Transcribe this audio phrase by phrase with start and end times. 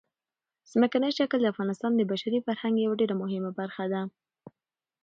[0.71, 4.01] ځمکنی شکل د افغانستان د بشري فرهنګ یوه ډېره مهمه برخه ده.